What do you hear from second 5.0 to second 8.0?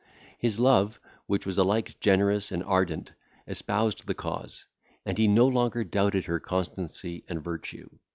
and he no longer doubted her constancy and virtue.